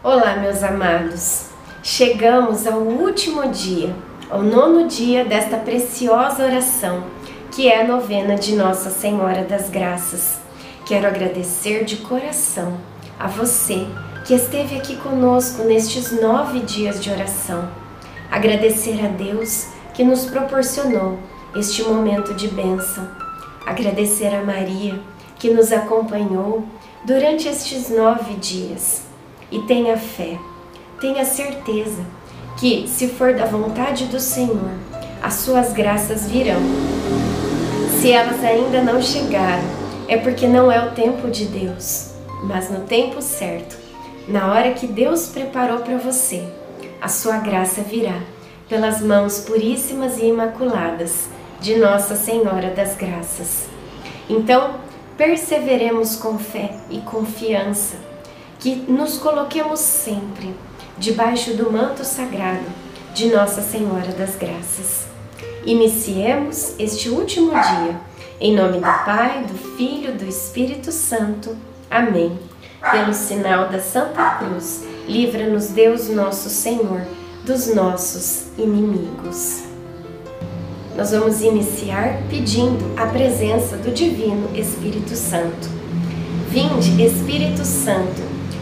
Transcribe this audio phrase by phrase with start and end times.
[0.00, 1.46] Olá, meus amados.
[1.82, 3.92] Chegamos ao último dia,
[4.30, 7.02] ao nono dia desta preciosa oração,
[7.50, 10.38] que é a novena de Nossa Senhora das Graças.
[10.86, 12.78] Quero agradecer de coração
[13.18, 13.88] a você
[14.24, 17.68] que esteve aqui conosco nestes nove dias de oração.
[18.30, 21.18] Agradecer a Deus que nos proporcionou
[21.56, 23.04] este momento de bênção.
[23.66, 25.00] Agradecer a Maria
[25.40, 26.64] que nos acompanhou
[27.04, 29.07] durante estes nove dias.
[29.50, 30.38] E tenha fé,
[31.00, 32.02] tenha certeza
[32.58, 34.70] que, se for da vontade do Senhor,
[35.22, 36.60] as suas graças virão.
[38.00, 39.64] Se elas ainda não chegaram,
[40.06, 42.10] é porque não é o tempo de Deus,
[42.44, 43.76] mas no tempo certo,
[44.28, 46.46] na hora que Deus preparou para você,
[47.00, 48.20] a sua graça virá
[48.68, 51.28] pelas mãos puríssimas e imaculadas
[51.60, 53.66] de Nossa Senhora das Graças.
[54.28, 54.74] Então,
[55.16, 57.96] perseveremos com fé e confiança,
[58.58, 60.54] que nos coloquemos sempre
[60.96, 62.64] debaixo do manto sagrado
[63.14, 65.06] de Nossa Senhora das Graças.
[65.64, 68.00] Iniciemos este último dia,
[68.40, 71.56] em nome do Pai, do Filho, do Espírito Santo.
[71.90, 72.38] Amém.
[72.90, 77.02] Pelo sinal da Santa Cruz, livra-nos Deus nosso Senhor
[77.44, 79.64] dos nossos inimigos.
[80.96, 85.68] Nós vamos iniciar pedindo a presença do Divino Espírito Santo.
[86.50, 88.27] Vinde, Espírito Santo,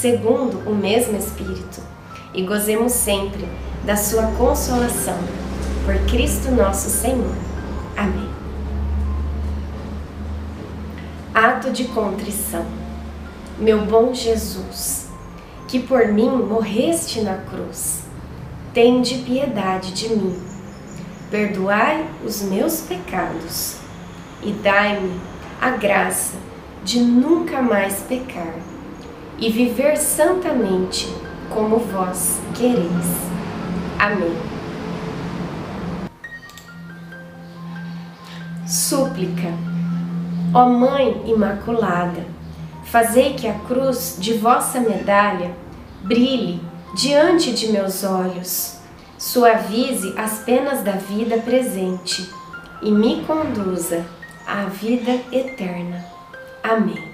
[0.00, 1.80] segundo o mesmo Espírito,
[2.32, 3.48] e gozemos sempre
[3.84, 5.18] da sua consolação.
[5.84, 7.34] Por Cristo nosso Senhor.
[7.96, 8.28] Amém.
[11.34, 12.64] Ato de contrição.
[13.58, 15.08] Meu bom Jesus,
[15.68, 18.02] que por mim morreste na cruz,
[18.72, 20.54] tende piedade de mim
[21.34, 23.78] perdoai os meus pecados
[24.40, 25.20] e dai-me
[25.60, 26.36] a graça
[26.84, 28.54] de nunca mais pecar
[29.38, 31.08] e viver santamente
[31.50, 33.24] como vós quereis.
[33.98, 34.36] Amém.
[38.66, 39.52] Súplica.
[40.52, 42.24] Ó Mãe Imaculada,
[42.84, 45.52] fazei que a cruz de vossa medalha
[46.02, 46.60] brilhe
[46.94, 48.78] diante de meus olhos
[49.18, 52.30] suavize as penas da vida presente
[52.82, 54.04] e me conduza
[54.46, 56.04] à vida eterna.
[56.62, 57.13] Amém.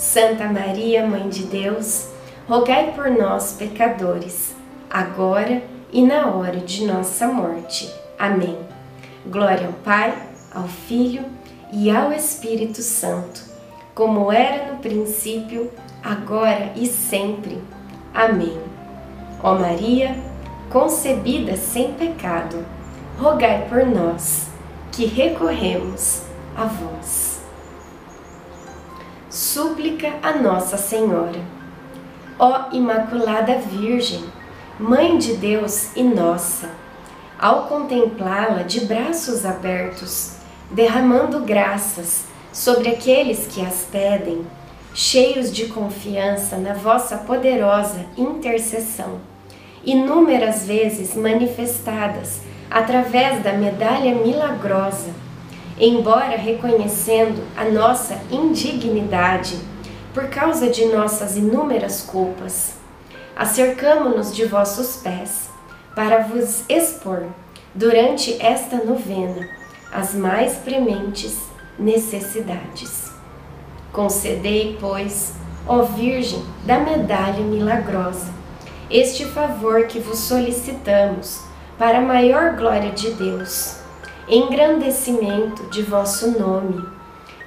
[0.00, 2.08] Santa Maria, Mãe de Deus,
[2.48, 4.54] rogai por nós, pecadores,
[4.88, 7.92] agora e na hora de nossa morte.
[8.18, 8.56] Amém.
[9.26, 10.14] Glória ao Pai,
[10.54, 11.26] ao Filho
[11.70, 13.42] e ao Espírito Santo,
[13.94, 15.70] como era no princípio,
[16.02, 17.62] agora e sempre.
[18.14, 18.58] Amém.
[19.42, 20.16] Ó Maria,
[20.70, 22.64] concebida sem pecado,
[23.18, 24.48] rogai por nós,
[24.90, 26.22] que recorremos
[26.56, 27.29] a vós.
[29.52, 31.40] Súplica a Nossa Senhora.
[32.38, 34.22] Ó Imaculada Virgem,
[34.78, 36.70] Mãe de Deus e nossa,
[37.36, 40.36] ao contemplá-la de braços abertos,
[40.70, 44.46] derramando graças sobre aqueles que as pedem,
[44.94, 49.18] cheios de confiança na vossa poderosa intercessão,
[49.84, 55.10] inúmeras vezes manifestadas através da medalha milagrosa,
[55.80, 59.58] embora reconhecendo a nossa indignidade,
[60.12, 62.74] por causa de nossas inúmeras culpas.
[63.34, 65.48] Acercamo-nos de vossos pés,
[65.96, 67.26] para vos expor,
[67.74, 69.48] durante esta novena,
[69.90, 71.38] as mais prementes
[71.78, 73.10] necessidades.
[73.92, 75.32] Concedei, pois,
[75.66, 78.28] ó Virgem da medalha milagrosa,
[78.90, 81.40] este favor que vos solicitamos
[81.78, 83.79] para a maior glória de Deus,
[84.30, 86.86] engrandecimento de vosso nome,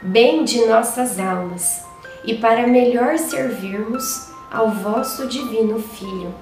[0.02, 1.82] bem de nossas almas,
[2.26, 6.34] e para melhor servirmos ao vosso divino Filho.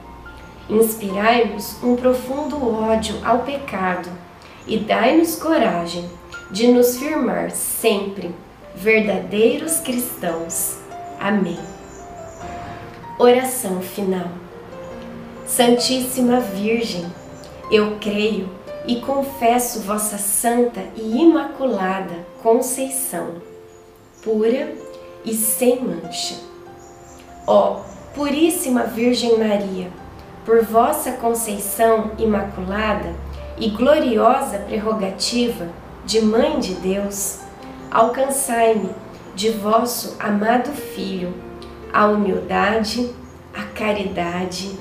[0.67, 4.09] Inspirai-nos um profundo ódio ao pecado
[4.65, 6.09] e dai-nos coragem
[6.49, 8.33] de nos firmar sempre
[8.73, 10.79] verdadeiros cristãos.
[11.19, 11.59] Amém.
[13.19, 14.29] Oração final.
[15.45, 17.05] Santíssima Virgem,
[17.71, 18.49] eu creio
[18.85, 23.35] e confesso vossa santa e imaculada Conceição,
[24.23, 24.73] pura
[25.23, 26.35] e sem mancha.
[27.45, 27.81] Ó
[28.15, 29.87] Puríssima Virgem Maria,
[30.43, 33.15] por vossa Conceição imaculada
[33.57, 35.69] e gloriosa prerrogativa
[36.05, 37.39] de Mãe de Deus,
[37.89, 38.89] alcançai-me
[39.35, 41.33] de vosso amado Filho
[41.93, 43.13] a humildade,
[43.53, 44.71] a caridade,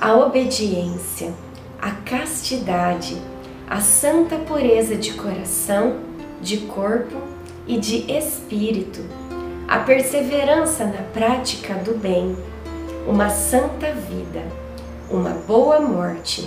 [0.00, 1.32] a obediência,
[1.80, 3.20] a castidade,
[3.72, 6.00] a santa pureza de coração,
[6.42, 7.16] de corpo
[7.66, 9.00] e de espírito,
[9.66, 12.36] a perseverança na prática do bem,
[13.08, 14.42] uma santa vida,
[15.10, 16.46] uma boa morte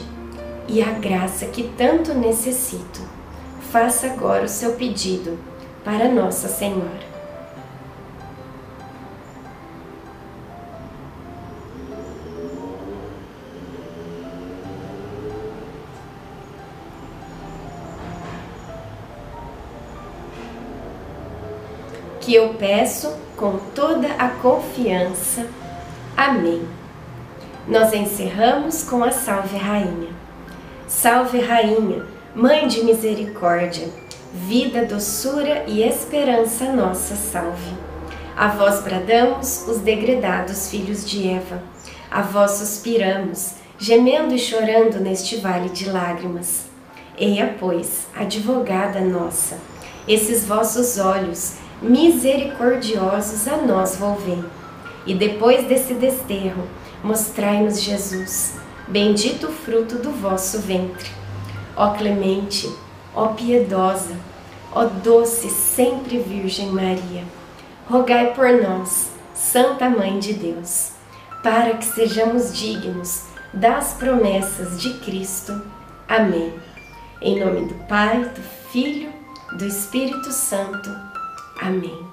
[0.68, 3.02] e a graça que tanto necessito.
[3.72, 5.36] Faça agora o seu pedido
[5.84, 7.15] para Nossa Senhora.
[22.26, 25.46] Que eu peço com toda a confiança.
[26.18, 26.68] Amém.
[27.68, 30.10] Nós encerramos com a Salve Rainha.
[30.88, 32.04] Salve Rainha,
[32.36, 33.88] Mãe de Misericórdia,
[34.34, 37.76] vida, doçura e esperança nossa salve.
[38.36, 41.62] A vós bradamos os degredados filhos de Eva,
[42.10, 46.66] a vós suspiramos, gemendo e chorando neste vale de lágrimas.
[47.18, 49.58] Eia, pois, advogada nossa,
[50.08, 54.44] esses vossos olhos misericordiosos a nós volvei.
[55.06, 56.68] E depois desse desterro,
[57.04, 58.56] mostrai-nos Jesus,
[58.88, 61.10] bendito o fruto do vosso ventre.
[61.76, 62.70] Ó clemente,
[63.14, 64.16] ó piedosa,
[64.74, 67.24] ó doce sempre Virgem Maria,
[67.88, 70.92] rogai por nós, Santa Mãe de Deus,
[71.44, 75.62] para que sejamos dignos das promessas de Cristo.
[76.08, 76.54] Amém.
[77.22, 78.42] Em nome do Pai, do
[78.72, 79.10] Filho,
[79.58, 81.15] do Espírito Santo.
[81.58, 82.05] Amém.